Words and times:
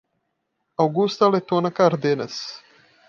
Augusta 0.79 1.27
Letona 1.29 1.69
Cardenas 1.71 2.57